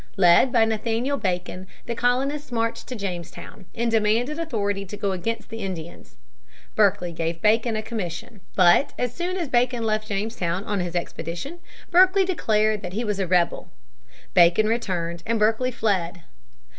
Led 0.17 0.51
by 0.51 0.65
Nathaniel 0.65 1.15
Bacon 1.19 1.67
the 1.85 1.93
colonists 1.93 2.51
marched 2.51 2.87
to 2.87 2.95
Jamestown 2.95 3.65
and 3.75 3.91
demanded 3.91 4.39
authority 4.39 4.83
to 4.83 4.97
go 4.97 5.11
against 5.11 5.49
the 5.49 5.59
Indians. 5.59 6.15
Berkeley 6.73 7.11
gave 7.11 7.39
Bacon 7.39 7.75
a 7.75 7.83
commission. 7.83 8.41
But, 8.55 8.93
as 8.97 9.13
soon 9.13 9.37
as 9.37 9.47
Bacon 9.47 9.83
left 9.83 10.07
Jamestown 10.07 10.63
on 10.63 10.79
his 10.79 10.95
expedition, 10.95 11.59
Berkeley 11.91 12.25
declared 12.25 12.81
that 12.81 12.93
he 12.93 13.03
was 13.03 13.19
a 13.19 13.27
rebel. 13.27 13.69
Bacon 14.33 14.65
returned, 14.67 15.21
and 15.27 15.37
Berkeley 15.37 15.69
fled. 15.69 16.23